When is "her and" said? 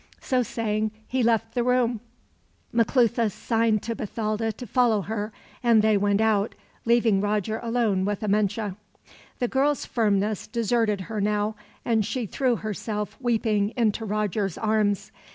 5.03-5.83